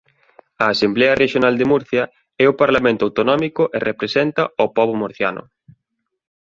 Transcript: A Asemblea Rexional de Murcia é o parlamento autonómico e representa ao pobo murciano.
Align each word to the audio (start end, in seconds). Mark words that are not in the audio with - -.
A 0.63 0.65
Asemblea 0.73 1.17
Rexional 1.21 1.55
de 1.59 1.69
Murcia 1.71 2.03
é 2.43 2.45
o 2.49 2.57
parlamento 2.61 3.03
autonómico 3.07 3.63
e 3.77 3.79
representa 3.89 4.43
ao 4.59 4.71
pobo 4.77 4.93
murciano. 5.01 5.43